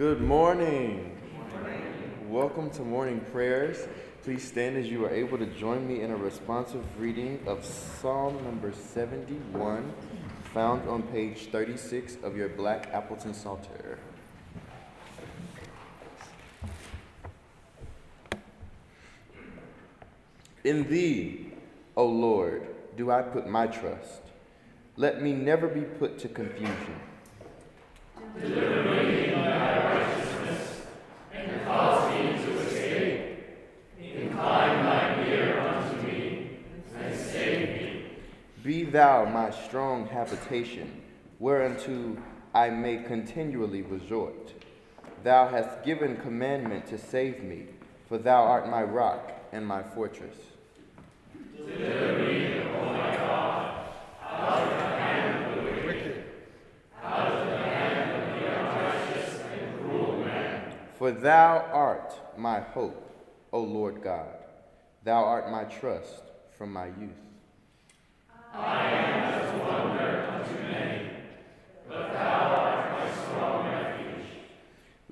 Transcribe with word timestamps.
Good 0.00 0.22
morning. 0.22 1.14
Good 1.30 1.60
morning. 1.60 2.30
Welcome 2.30 2.70
to 2.70 2.80
morning 2.80 3.20
prayers. 3.32 3.86
Please 4.22 4.42
stand 4.42 4.78
as 4.78 4.86
you 4.86 5.04
are 5.04 5.10
able 5.10 5.36
to 5.36 5.44
join 5.44 5.86
me 5.86 6.00
in 6.00 6.10
a 6.10 6.16
responsive 6.16 6.82
reading 6.98 7.38
of 7.46 7.62
Psalm 7.62 8.42
number 8.42 8.72
71, 8.72 9.92
found 10.54 10.88
on 10.88 11.02
page 11.02 11.50
36 11.52 12.16
of 12.22 12.34
your 12.34 12.48
Black 12.48 12.88
Appleton 12.94 13.34
Psalter. 13.34 13.98
In 20.64 20.88
thee, 20.88 21.52
O 21.94 22.06
Lord, 22.06 22.66
do 22.96 23.10
I 23.10 23.20
put 23.20 23.46
my 23.46 23.66
trust. 23.66 24.22
Let 24.96 25.20
me 25.20 25.34
never 25.34 25.68
be 25.68 25.82
put 25.82 26.18
to 26.20 26.28
confusion. 26.30 27.00
Deliver 28.38 28.84
me 28.84 29.24
in 29.24 29.32
thy 29.32 29.92
righteousness, 29.92 30.86
and 31.32 31.64
cause 31.64 32.12
me 32.12 32.20
to 32.44 32.58
escape. 32.60 33.38
Incline 33.98 34.84
thine 34.84 35.26
ear 35.26 35.58
unto 35.58 36.06
me, 36.06 36.20
and 36.96 37.18
save 37.18 37.68
me. 37.70 38.06
Be 38.62 38.78
thou 38.90 39.24
my 39.24 39.50
strong 39.50 40.06
habitation, 40.08 41.02
whereunto 41.38 42.16
I 42.52 42.70
may 42.70 42.98
continually 42.98 43.82
resort. 43.82 44.52
Thou 45.22 45.48
hast 45.48 45.84
given 45.84 46.16
commandment 46.16 46.86
to 46.88 46.98
save 46.98 47.42
me, 47.42 47.66
for 48.08 48.18
thou 48.18 48.42
art 48.42 48.68
my 48.68 48.82
rock 48.82 49.32
and 49.52 49.66
my 49.66 49.82
fortress. 49.82 50.34
Deliver 51.56 52.18
me, 52.18 52.60
O 52.60 52.92
my 52.92 53.16
God, 53.16 53.88
out 54.22 54.62
of 54.62 54.68
the 54.70 54.84
hand 54.84 55.58
of 55.58 55.64
the 55.64 55.86
wicked, 55.86 56.24
out 57.02 57.32
of 57.32 57.46
the 57.48 57.56
hand 57.58 58.22
of 58.22 58.40
the 58.40 58.46
unrighteous 58.46 59.40
and 59.40 59.78
cruel 59.78 60.24
man. 60.24 60.72
For 60.98 61.12
thou 61.12 61.68
art 61.72 62.38
my 62.38 62.60
hope, 62.60 63.14
O 63.52 63.60
Lord 63.60 64.02
God. 64.02 64.36
Thou 65.04 65.22
art 65.24 65.50
my 65.50 65.64
trust 65.64 66.22
from 66.56 66.72
my 66.72 66.86
youth. 66.86 67.29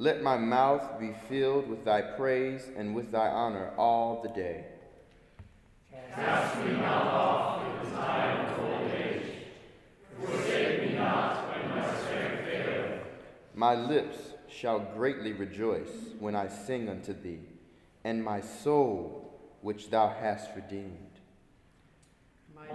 Let 0.01 0.23
my 0.23 0.37
mouth 0.39 1.01
be 1.01 1.13
filled 1.29 1.69
with 1.69 1.85
thy 1.85 2.03
praise 2.03 2.69
and 2.77 2.95
with 2.95 3.11
thy 3.11 3.29
honor 3.29 3.73
all 3.77 4.23
the 4.23 4.29
day. 4.29 4.65
Cast 6.15 6.57
me 6.65 6.75
not 6.75 7.07
off 7.07 7.67
in 7.67 7.85
the 7.85 7.97
time 7.97 8.47
of 8.47 8.59
old 8.61 8.91
age. 8.93 9.23
Forsake 10.25 10.83
me 10.83 10.97
not 10.97 11.49
when 11.49 11.69
my 11.71 11.97
strength 11.99 12.45
faileth. 12.45 13.03
My 13.57 13.75
lips 13.75 14.19
shall 14.49 14.79
greatly 14.79 15.33
rejoice 15.33 15.91
when 16.21 16.37
I 16.37 16.47
sing 16.47 16.89
unto 16.89 17.13
thee, 17.13 17.41
and 18.05 18.25
my 18.25 18.41
soul 18.41 19.37
which 19.63 19.91
thou 19.91 20.09
hast 20.09 20.55
redeemed. 20.55 21.19
My 22.55 22.69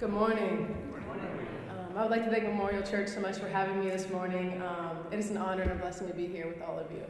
Good 0.00 0.10
morning. 0.10 0.76
Um, 1.70 1.98
I 1.98 2.02
would 2.02 2.12
like 2.12 2.24
to 2.24 2.30
thank 2.30 2.44
Memorial 2.44 2.84
Church 2.84 3.08
so 3.08 3.18
much 3.18 3.38
for 3.38 3.48
having 3.48 3.80
me 3.80 3.90
this 3.90 4.08
morning. 4.10 4.62
Um, 4.62 4.98
it 5.10 5.18
is 5.18 5.30
an 5.30 5.36
honor 5.36 5.62
and 5.62 5.72
a 5.72 5.74
blessing 5.74 6.06
to 6.06 6.14
be 6.14 6.28
here 6.28 6.46
with 6.46 6.62
all 6.62 6.78
of 6.78 6.88
you. 6.92 7.02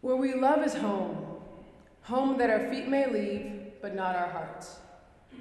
Where 0.00 0.16
we 0.16 0.32
love 0.32 0.64
is 0.64 0.72
home, 0.72 1.42
home 2.04 2.38
that 2.38 2.48
our 2.48 2.70
feet 2.70 2.88
may 2.88 3.06
leave, 3.06 3.52
but 3.82 3.94
not 3.94 4.16
our 4.16 4.28
hearts. 4.30 4.78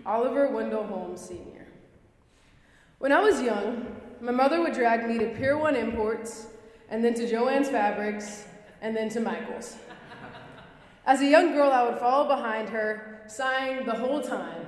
Oliver 0.06 0.50
Wendell 0.50 0.84
Holmes, 0.84 1.22
Sr. 1.22 1.66
When 2.98 3.14
I 3.14 3.22
was 3.22 3.42
young, 3.42 3.96
my 4.20 4.34
mother 4.34 4.60
would 4.60 4.74
drag 4.74 5.08
me 5.08 5.18
to 5.18 5.28
Pier 5.28 5.58
1 5.58 5.78
Imports, 5.78 6.48
and 6.90 7.02
then 7.02 7.14
to 7.14 7.26
Jo-Ann's 7.26 7.70
Fabrics, 7.70 8.44
and 8.82 8.94
then 8.94 9.08
to 9.12 9.22
Michael's. 9.22 9.78
As 11.06 11.22
a 11.22 11.26
young 11.26 11.54
girl, 11.54 11.72
I 11.72 11.84
would 11.90 12.00
follow 12.00 12.28
behind 12.28 12.68
her, 12.68 13.22
sighing 13.28 13.86
the 13.86 13.96
whole 13.96 14.20
time, 14.20 14.66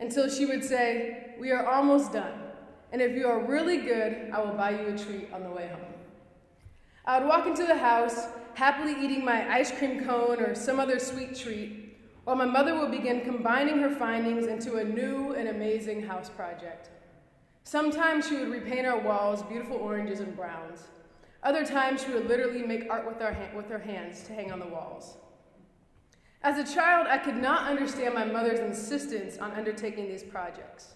until 0.00 0.28
she 0.28 0.46
would 0.46 0.64
say, 0.64 1.34
We 1.38 1.50
are 1.50 1.66
almost 1.66 2.12
done, 2.12 2.32
and 2.92 3.02
if 3.02 3.16
you 3.16 3.26
are 3.26 3.44
really 3.44 3.78
good, 3.78 4.30
I 4.32 4.40
will 4.40 4.54
buy 4.54 4.70
you 4.70 4.94
a 4.94 4.98
treat 4.98 5.32
on 5.32 5.42
the 5.42 5.50
way 5.50 5.68
home. 5.68 5.94
I 7.04 7.18
would 7.18 7.28
walk 7.28 7.46
into 7.46 7.64
the 7.66 7.76
house, 7.76 8.26
happily 8.54 8.94
eating 9.02 9.24
my 9.24 9.50
ice 9.52 9.70
cream 9.70 10.04
cone 10.04 10.40
or 10.40 10.54
some 10.54 10.78
other 10.78 10.98
sweet 10.98 11.34
treat, 11.34 11.96
while 12.24 12.36
my 12.36 12.44
mother 12.44 12.78
would 12.78 12.90
begin 12.90 13.22
combining 13.22 13.78
her 13.78 13.94
findings 13.94 14.46
into 14.46 14.76
a 14.76 14.84
new 14.84 15.32
and 15.32 15.48
amazing 15.48 16.02
house 16.02 16.28
project. 16.28 16.90
Sometimes 17.64 18.28
she 18.28 18.36
would 18.36 18.50
repaint 18.50 18.86
our 18.86 18.98
walls 18.98 19.42
beautiful 19.42 19.76
oranges 19.76 20.20
and 20.20 20.36
browns. 20.36 20.84
Other 21.42 21.64
times 21.64 22.02
she 22.02 22.10
would 22.12 22.26
literally 22.26 22.62
make 22.62 22.90
art 22.90 23.06
with, 23.06 23.22
our 23.22 23.32
ha- 23.32 23.56
with 23.56 23.68
her 23.68 23.78
hands 23.78 24.22
to 24.24 24.34
hang 24.34 24.50
on 24.50 24.58
the 24.58 24.66
walls. 24.66 25.16
As 26.42 26.56
a 26.56 26.74
child, 26.74 27.08
I 27.08 27.18
could 27.18 27.36
not 27.36 27.68
understand 27.68 28.14
my 28.14 28.24
mother's 28.24 28.60
insistence 28.60 29.38
on 29.38 29.52
undertaking 29.52 30.08
these 30.08 30.22
projects. 30.22 30.94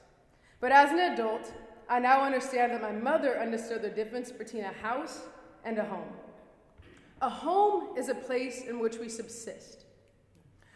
But 0.61 0.71
as 0.71 0.93
an 0.93 1.01
adult, 1.01 1.53
I 1.89 1.99
now 1.99 2.23
understand 2.23 2.73
that 2.73 2.81
my 2.81 2.93
mother 2.93 3.41
understood 3.41 3.83
the 3.83 3.91
difference 3.91 4.31
between 4.31 4.65
a 4.65 4.73
house 4.73 5.21
and 5.65 5.79
a 5.79 5.85
home. 5.85 6.13
A 7.21 7.29
home 7.29 7.97
is 7.97 8.09
a 8.09 8.15
place 8.15 8.63
in 8.63 8.79
which 8.79 8.99
we 8.99 9.09
subsist. 9.09 9.85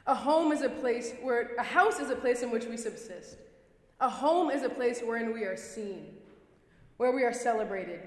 A 0.07 0.15
home 0.15 0.53
is 0.53 0.63
a 0.63 0.69
place 0.69 1.13
where, 1.23 1.55
a 1.59 1.63
house 1.63 2.01
is 2.01 2.11
a 2.11 2.17
place 2.17 2.43
in 2.43 2.51
which 2.51 2.67
we 2.67 2.77
subsist. 2.77 3.39
A 4.01 4.09
home 4.09 4.51
is 4.51 4.63
a 4.63 4.69
place 4.69 5.01
wherein 5.01 5.33
we 5.33 5.45
are 5.45 5.57
seen, 5.57 6.17
where 6.97 7.13
we 7.13 7.25
are 7.25 7.33
celebrated, 7.33 8.01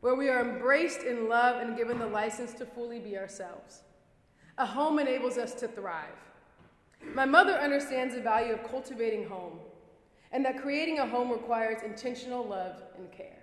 where 0.00 0.14
we 0.14 0.28
are 0.28 0.40
embraced 0.40 1.02
in 1.02 1.28
love 1.28 1.60
and 1.60 1.76
given 1.76 1.98
the 1.98 2.06
license 2.06 2.52
to 2.54 2.66
fully 2.66 2.98
be 2.98 3.16
ourselves. 3.16 3.82
A 4.56 4.66
home 4.66 4.98
enables 4.98 5.36
us 5.36 5.52
to 5.54 5.68
thrive. 5.68 6.18
My 7.14 7.24
mother 7.24 7.52
understands 7.52 8.14
the 8.14 8.20
value 8.20 8.52
of 8.52 8.68
cultivating 8.70 9.26
home 9.26 9.58
and 10.30 10.44
that 10.44 10.60
creating 10.60 10.98
a 10.98 11.06
home 11.06 11.30
requires 11.30 11.82
intentional 11.82 12.44
love 12.44 12.82
and 12.96 13.10
care. 13.10 13.42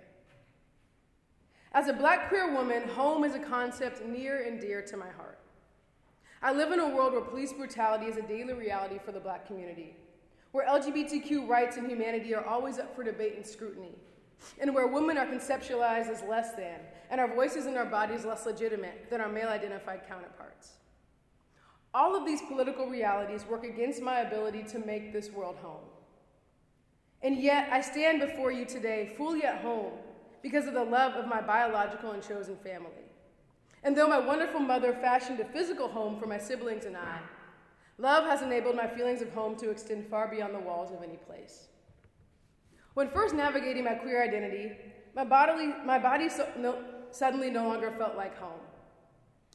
As 1.72 1.88
a 1.88 1.92
black 1.92 2.28
queer 2.28 2.52
woman, 2.52 2.86
home 2.88 3.24
is 3.24 3.34
a 3.34 3.38
concept 3.38 4.04
near 4.04 4.42
and 4.42 4.60
dear 4.60 4.82
to 4.82 4.96
my 4.96 5.08
heart. 5.08 5.38
I 6.42 6.52
live 6.52 6.72
in 6.72 6.80
a 6.80 6.88
world 6.88 7.12
where 7.12 7.22
police 7.22 7.52
brutality 7.52 8.06
is 8.06 8.16
a 8.16 8.22
daily 8.22 8.52
reality 8.52 8.98
for 9.02 9.12
the 9.12 9.20
black 9.20 9.46
community, 9.46 9.96
where 10.50 10.66
LGBTQ 10.66 11.48
rights 11.48 11.78
and 11.78 11.88
humanity 11.88 12.34
are 12.34 12.44
always 12.44 12.78
up 12.78 12.94
for 12.94 13.04
debate 13.04 13.36
and 13.36 13.46
scrutiny, 13.46 13.94
and 14.60 14.74
where 14.74 14.86
women 14.86 15.16
are 15.16 15.26
conceptualized 15.26 16.10
as 16.10 16.22
less 16.28 16.52
than, 16.52 16.80
and 17.10 17.20
our 17.20 17.32
voices 17.34 17.64
and 17.64 17.78
our 17.78 17.86
bodies 17.86 18.26
less 18.26 18.44
legitimate 18.44 19.08
than 19.08 19.20
our 19.20 19.28
male 19.28 19.48
identified 19.48 20.06
counterparts. 20.06 20.72
All 21.94 22.16
of 22.16 22.24
these 22.24 22.40
political 22.42 22.86
realities 22.86 23.44
work 23.44 23.64
against 23.64 24.00
my 24.00 24.20
ability 24.20 24.62
to 24.64 24.78
make 24.78 25.12
this 25.12 25.30
world 25.30 25.56
home. 25.62 25.84
And 27.22 27.38
yet, 27.38 27.68
I 27.70 27.80
stand 27.82 28.20
before 28.20 28.50
you 28.50 28.64
today 28.64 29.14
fully 29.16 29.44
at 29.44 29.60
home 29.60 29.92
because 30.42 30.66
of 30.66 30.74
the 30.74 30.84
love 30.84 31.12
of 31.14 31.28
my 31.28 31.40
biological 31.40 32.12
and 32.12 32.22
chosen 32.22 32.56
family. 32.56 32.90
And 33.84 33.96
though 33.96 34.08
my 34.08 34.18
wonderful 34.18 34.60
mother 34.60 34.92
fashioned 34.92 35.40
a 35.40 35.44
physical 35.44 35.88
home 35.88 36.18
for 36.18 36.26
my 36.26 36.38
siblings 36.38 36.84
and 36.84 36.96
I, 36.96 37.20
love 37.98 38.24
has 38.24 38.42
enabled 38.42 38.76
my 38.76 38.88
feelings 38.88 39.22
of 39.22 39.32
home 39.32 39.56
to 39.56 39.70
extend 39.70 40.08
far 40.08 40.28
beyond 40.28 40.54
the 40.54 40.60
walls 40.60 40.90
of 40.92 41.02
any 41.02 41.16
place. 41.16 41.66
When 42.94 43.08
first 43.08 43.34
navigating 43.34 43.84
my 43.84 43.94
queer 43.94 44.22
identity, 44.22 44.72
my, 45.14 45.24
bodily, 45.24 45.74
my 45.84 45.98
body 45.98 46.28
so, 46.28 46.48
no, 46.56 46.82
suddenly 47.10 47.50
no 47.50 47.68
longer 47.68 47.90
felt 47.92 48.16
like 48.16 48.36
home. 48.38 48.60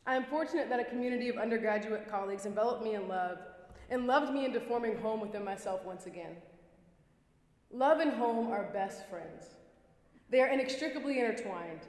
I 0.07 0.15
am 0.15 0.23
fortunate 0.23 0.69
that 0.69 0.79
a 0.79 0.85
community 0.85 1.27
of 1.27 1.35
undergraduate 1.35 2.09
colleagues 2.09 2.45
enveloped 2.45 2.81
me 2.81 2.95
in 2.95 3.09
love 3.09 3.39
and 3.89 4.07
loved 4.07 4.33
me 4.33 4.45
into 4.45 4.61
forming 4.61 4.97
home 4.97 5.19
within 5.19 5.43
myself 5.43 5.83
once 5.83 6.05
again. 6.05 6.37
Love 7.71 7.99
and 7.99 8.13
home 8.13 8.49
are 8.49 8.71
best 8.71 9.05
friends. 9.09 9.43
They 10.29 10.39
are 10.39 10.47
inextricably 10.47 11.19
intertwined. 11.19 11.81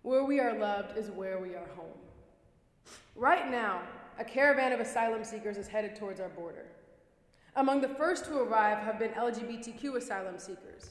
Where 0.00 0.24
we 0.24 0.40
are 0.40 0.58
loved 0.58 0.96
is 0.96 1.10
where 1.10 1.38
we 1.38 1.50
are 1.50 1.68
home. 1.76 1.98
Right 3.14 3.50
now, 3.50 3.82
a 4.18 4.24
caravan 4.24 4.72
of 4.72 4.80
asylum 4.80 5.22
seekers 5.22 5.58
is 5.58 5.68
headed 5.68 5.94
towards 5.94 6.20
our 6.20 6.30
border. 6.30 6.64
Among 7.56 7.82
the 7.82 7.88
first 7.88 8.24
to 8.26 8.38
arrive 8.38 8.78
have 8.78 8.98
been 8.98 9.10
LGBTQ 9.10 9.96
asylum 9.96 10.38
seekers. 10.38 10.90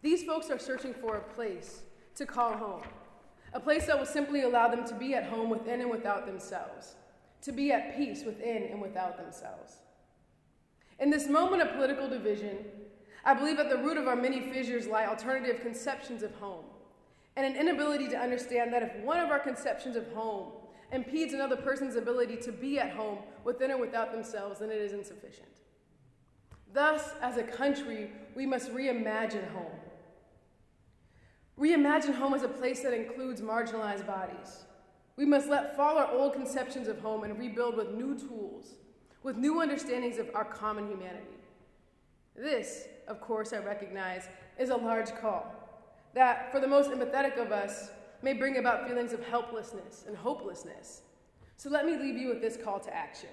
These 0.00 0.24
folks 0.24 0.50
are 0.50 0.58
searching 0.58 0.92
for 0.92 1.18
a 1.18 1.34
place 1.34 1.82
to 2.16 2.26
call 2.26 2.56
home, 2.56 2.82
a 3.54 3.60
place 3.60 3.86
that 3.86 3.98
will 3.98 4.06
simply 4.06 4.42
allow 4.42 4.68
them 4.68 4.86
to 4.86 4.94
be 4.94 5.14
at 5.14 5.24
home 5.24 5.50
within 5.50 5.80
and 5.80 5.90
without 5.90 6.26
themselves, 6.26 6.94
to 7.42 7.52
be 7.52 7.72
at 7.72 7.96
peace 7.96 8.24
within 8.24 8.64
and 8.70 8.80
without 8.80 9.16
themselves. 9.16 9.76
In 10.98 11.10
this 11.10 11.28
moment 11.28 11.62
of 11.62 11.72
political 11.72 12.08
division, 12.08 12.58
I 13.24 13.34
believe 13.34 13.58
at 13.58 13.68
the 13.68 13.78
root 13.78 13.96
of 13.96 14.08
our 14.08 14.16
many 14.16 14.40
fissures 14.40 14.86
lie 14.86 15.06
alternative 15.06 15.60
conceptions 15.60 16.22
of 16.22 16.34
home, 16.36 16.64
and 17.36 17.46
an 17.46 17.56
inability 17.56 18.08
to 18.08 18.18
understand 18.18 18.72
that 18.72 18.82
if 18.82 19.04
one 19.04 19.18
of 19.18 19.30
our 19.30 19.38
conceptions 19.38 19.96
of 19.96 20.10
home 20.12 20.52
impedes 20.92 21.32
another 21.32 21.56
person's 21.56 21.96
ability 21.96 22.36
to 22.36 22.52
be 22.52 22.78
at 22.78 22.90
home 22.90 23.18
within 23.44 23.70
or 23.70 23.78
without 23.78 24.12
themselves, 24.12 24.60
then 24.60 24.70
it 24.70 24.78
is 24.78 24.92
insufficient. 24.92 25.48
Thus, 26.72 27.10
as 27.20 27.36
a 27.36 27.42
country, 27.42 28.10
we 28.34 28.46
must 28.46 28.72
reimagine 28.72 29.50
home. 29.52 29.72
Reimagine 31.58 32.14
home 32.14 32.34
as 32.34 32.42
a 32.42 32.48
place 32.48 32.80
that 32.82 32.92
includes 32.92 33.40
marginalized 33.40 34.06
bodies. 34.06 34.64
We 35.16 35.26
must 35.26 35.48
let 35.48 35.76
fall 35.76 35.98
our 35.98 36.10
old 36.10 36.32
conceptions 36.32 36.88
of 36.88 36.98
home 37.00 37.24
and 37.24 37.38
rebuild 37.38 37.76
with 37.76 37.90
new 37.90 38.18
tools, 38.18 38.74
with 39.22 39.36
new 39.36 39.60
understandings 39.60 40.18
of 40.18 40.30
our 40.34 40.44
common 40.44 40.88
humanity. 40.88 41.26
This 42.34 42.86
of 43.08 43.20
course, 43.20 43.52
I 43.52 43.58
recognize, 43.58 44.28
is 44.58 44.70
a 44.70 44.76
large 44.76 45.14
call 45.16 45.54
that, 46.14 46.52
for 46.52 46.60
the 46.60 46.68
most 46.68 46.90
empathetic 46.90 47.36
of 47.36 47.52
us, 47.52 47.90
may 48.22 48.32
bring 48.32 48.58
about 48.58 48.86
feelings 48.86 49.12
of 49.12 49.24
helplessness 49.26 50.04
and 50.06 50.16
hopelessness. 50.16 51.02
So 51.56 51.70
let 51.70 51.86
me 51.86 51.96
leave 51.96 52.16
you 52.16 52.28
with 52.28 52.40
this 52.40 52.56
call 52.56 52.80
to 52.80 52.94
action. 52.94 53.30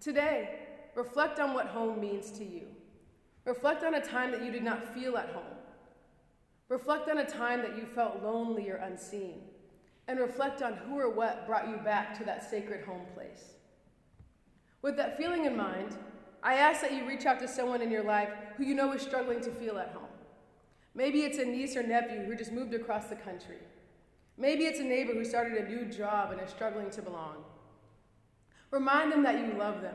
Today, 0.00 0.60
reflect 0.94 1.38
on 1.38 1.54
what 1.54 1.66
home 1.66 2.00
means 2.00 2.30
to 2.32 2.44
you. 2.44 2.62
Reflect 3.44 3.84
on 3.84 3.94
a 3.94 4.00
time 4.00 4.30
that 4.32 4.44
you 4.44 4.50
did 4.50 4.62
not 4.62 4.94
feel 4.94 5.16
at 5.16 5.30
home. 5.30 5.56
Reflect 6.68 7.08
on 7.08 7.18
a 7.18 7.24
time 7.24 7.62
that 7.62 7.76
you 7.76 7.84
felt 7.84 8.22
lonely 8.22 8.70
or 8.70 8.76
unseen. 8.76 9.42
And 10.08 10.18
reflect 10.18 10.62
on 10.62 10.74
who 10.74 10.98
or 10.98 11.10
what 11.10 11.46
brought 11.46 11.68
you 11.68 11.76
back 11.76 12.16
to 12.18 12.24
that 12.24 12.48
sacred 12.48 12.84
home 12.84 13.06
place. 13.14 13.54
With 14.82 14.96
that 14.96 15.16
feeling 15.16 15.44
in 15.44 15.56
mind, 15.56 15.96
I 16.42 16.54
ask 16.54 16.80
that 16.80 16.92
you 16.92 17.06
reach 17.06 17.24
out 17.24 17.38
to 17.40 17.48
someone 17.48 17.82
in 17.82 17.90
your 17.90 18.02
life 18.02 18.30
who 18.56 18.64
you 18.64 18.74
know 18.74 18.92
is 18.92 19.02
struggling 19.02 19.40
to 19.42 19.50
feel 19.50 19.78
at 19.78 19.90
home. 19.90 20.08
Maybe 20.94 21.22
it's 21.22 21.38
a 21.38 21.44
niece 21.44 21.76
or 21.76 21.82
nephew 21.82 22.24
who 22.24 22.34
just 22.34 22.52
moved 22.52 22.74
across 22.74 23.06
the 23.06 23.16
country. 23.16 23.58
Maybe 24.36 24.64
it's 24.64 24.80
a 24.80 24.84
neighbor 24.84 25.12
who 25.12 25.24
started 25.24 25.56
a 25.56 25.68
new 25.68 25.84
job 25.84 26.32
and 26.32 26.40
is 26.40 26.50
struggling 26.50 26.90
to 26.90 27.02
belong. 27.02 27.36
Remind 28.70 29.12
them 29.12 29.22
that 29.22 29.38
you 29.38 29.54
love 29.54 29.82
them. 29.82 29.94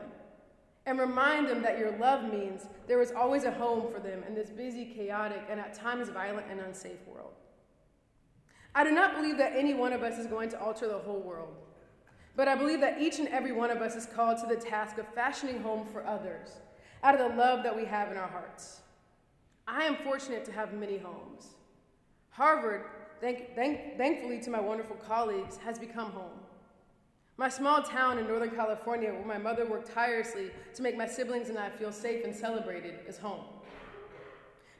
And 0.88 0.98
remind 0.98 1.46
them 1.46 1.60
that 1.64 1.78
your 1.78 1.90
love 1.98 2.32
means 2.32 2.62
there 2.86 3.02
is 3.02 3.12
always 3.12 3.44
a 3.44 3.50
home 3.50 3.92
for 3.92 4.00
them 4.00 4.22
in 4.26 4.34
this 4.34 4.48
busy, 4.48 4.86
chaotic, 4.86 5.42
and 5.50 5.60
at 5.60 5.74
times 5.74 6.08
violent 6.08 6.46
and 6.50 6.60
unsafe 6.60 7.06
world. 7.06 7.34
I 8.74 8.84
do 8.84 8.90
not 8.90 9.14
believe 9.14 9.36
that 9.36 9.52
any 9.54 9.74
one 9.74 9.92
of 9.92 10.02
us 10.02 10.18
is 10.18 10.26
going 10.26 10.48
to 10.48 10.58
alter 10.58 10.88
the 10.88 10.96
whole 10.96 11.20
world. 11.20 11.54
But 12.36 12.48
I 12.48 12.54
believe 12.54 12.80
that 12.80 13.02
each 13.02 13.18
and 13.18 13.28
every 13.28 13.52
one 13.52 13.70
of 13.70 13.82
us 13.82 13.96
is 13.96 14.06
called 14.06 14.38
to 14.38 14.46
the 14.46 14.58
task 14.58 14.96
of 14.96 15.06
fashioning 15.08 15.60
home 15.60 15.86
for 15.92 16.06
others 16.06 16.52
out 17.02 17.20
of 17.20 17.20
the 17.20 17.36
love 17.36 17.62
that 17.64 17.76
we 17.76 17.84
have 17.84 18.10
in 18.10 18.16
our 18.16 18.28
hearts. 18.28 18.80
I 19.66 19.84
am 19.84 19.96
fortunate 19.96 20.46
to 20.46 20.52
have 20.52 20.72
many 20.72 20.96
homes. 20.96 21.48
Harvard, 22.30 22.84
thank, 23.20 23.54
thank, 23.54 23.98
thankfully 23.98 24.40
to 24.40 24.48
my 24.48 24.60
wonderful 24.60 24.96
colleagues, 24.96 25.58
has 25.58 25.78
become 25.78 26.12
home. 26.12 26.40
My 27.38 27.48
small 27.48 27.84
town 27.84 28.18
in 28.18 28.26
Northern 28.26 28.50
California, 28.50 29.12
where 29.12 29.24
my 29.24 29.38
mother 29.38 29.64
worked 29.64 29.94
tirelessly 29.94 30.50
to 30.74 30.82
make 30.82 30.96
my 30.96 31.06
siblings 31.06 31.48
and 31.48 31.56
I 31.56 31.70
feel 31.70 31.92
safe 31.92 32.24
and 32.24 32.34
celebrated, 32.34 32.96
is 33.06 33.16
home. 33.16 33.44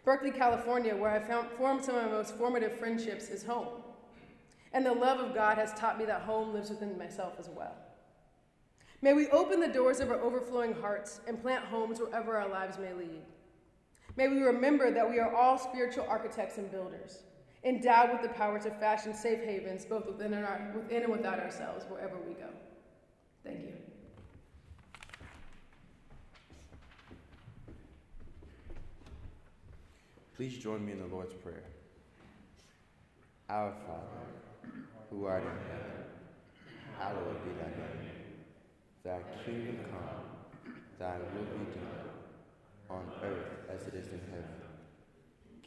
Berkeley, 0.05 0.33
California, 0.33 0.97
where 0.97 1.11
I 1.11 1.21
found, 1.21 1.51
formed 1.53 1.85
some 1.85 1.95
of 1.95 2.05
my 2.05 2.11
most 2.11 2.37
formative 2.37 2.77
friendships, 2.77 3.29
is 3.29 3.45
home. 3.45 3.69
And 4.73 4.85
the 4.85 4.93
love 4.93 5.21
of 5.21 5.37
God 5.37 5.57
has 5.57 5.73
taught 5.75 6.01
me 6.01 6.05
that 6.07 6.23
home 6.23 6.53
lives 6.53 6.71
within 6.71 6.99
myself 6.99 7.35
as 7.39 7.49
well. 7.49 7.77
May 9.03 9.13
we 9.13 9.29
open 9.29 9.61
the 9.61 9.69
doors 9.69 10.01
of 10.01 10.11
our 10.11 10.21
overflowing 10.21 10.75
hearts 10.75 11.21
and 11.29 11.41
plant 11.41 11.65
homes 11.65 12.01
wherever 12.01 12.37
our 12.37 12.49
lives 12.49 12.77
may 12.77 12.93
lead. 12.93 13.23
May 14.17 14.27
we 14.27 14.41
remember 14.41 14.91
that 14.91 15.09
we 15.09 15.21
are 15.21 15.33
all 15.33 15.59
spiritual 15.59 16.07
architects 16.09 16.59
and 16.59 16.69
builders, 16.73 17.23
endowed 17.65 18.13
with 18.13 18.23
the 18.23 18.29
power 18.29 18.59
to 18.59 18.71
fashion 18.73 19.15
safe 19.15 19.43
havens 19.45 19.85
both 19.85 20.07
within 20.07 20.33
and, 20.33 20.45
our, 20.45 20.73
within 20.75 21.03
and 21.03 21.13
without 21.13 21.41
ourselves 21.41 21.85
wherever 21.89 22.17
we 22.27 22.35
go. 22.35 22.49
Thank 23.45 23.61
you. 23.61 23.73
Please 30.37 30.57
join 30.57 30.87
me 30.87 30.93
in 30.93 31.01
the 31.01 31.07
Lord's 31.07 31.35
Prayer. 31.35 31.65
Our 33.49 33.73
Father 33.87 34.29
who 35.11 35.25
art 35.25 35.43
in 35.43 35.49
heaven, 35.49 36.05
hallowed 36.99 37.45
be 37.45 37.51
thy 37.53 37.71
name. 37.71 38.09
Thy 39.03 39.19
kingdom 39.45 39.79
come, 39.91 40.75
thy 40.99 41.17
will 41.17 41.59
be 41.59 41.65
done, 41.73 42.11
on 42.91 43.05
earth 43.25 43.71
as 43.71 43.89
it 43.89 43.95
is 43.95 44.07
in 44.09 44.21
heaven. 44.31 44.68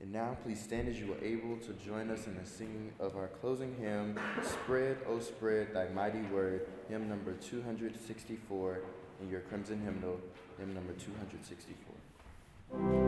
And 0.00 0.12
now, 0.12 0.36
please 0.44 0.62
stand 0.62 0.88
as 0.88 1.00
you 1.00 1.14
are 1.14 1.24
able 1.24 1.56
to 1.56 1.72
join 1.84 2.10
us 2.10 2.26
in 2.26 2.36
the 2.36 2.44
singing 2.44 2.92
of 3.00 3.16
our 3.16 3.28
closing 3.28 3.74
hymn, 3.76 4.20
Spread, 4.42 4.98
O 5.08 5.20
Spread 5.20 5.72
Thy 5.72 5.88
Mighty 5.88 6.20
Word, 6.32 6.68
hymn 6.88 7.08
number 7.08 7.32
264 7.32 8.80
in 9.22 9.30
your 9.30 9.40
crimson 9.40 9.80
hymnal, 9.80 10.20
hymn 10.58 10.74
number 10.74 10.92
264. 10.92 13.05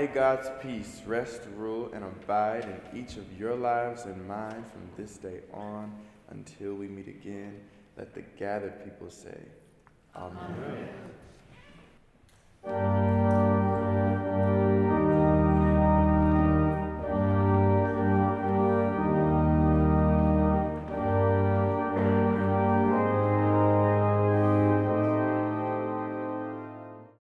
May 0.00 0.06
God's 0.06 0.50
peace 0.62 1.02
rest, 1.06 1.42
rule, 1.54 1.90
and 1.92 2.02
abide 2.02 2.64
in 2.64 2.98
each 2.98 3.18
of 3.18 3.38
your 3.38 3.54
lives 3.54 4.06
and 4.06 4.26
mine 4.26 4.64
from 4.72 4.88
this 4.96 5.18
day 5.18 5.40
on 5.52 5.94
until 6.30 6.72
we 6.72 6.88
meet 6.88 7.06
again. 7.06 7.60
Let 7.98 8.14
the 8.14 8.22
gathered 8.38 8.82
people 8.82 9.10
say, 9.10 9.38
Amen. 10.16 10.88
Amen. 12.64 13.19